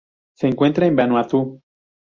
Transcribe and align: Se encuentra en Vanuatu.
Se 0.35 0.47
encuentra 0.47 0.87
en 0.87 0.95
Vanuatu. 0.95 1.61